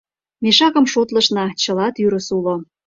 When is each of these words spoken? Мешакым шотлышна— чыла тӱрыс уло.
Мешакым 0.43 0.85
шотлышна— 0.93 1.45
чыла 1.61 1.87
тӱрыс 1.95 2.27
уло. 2.37 2.55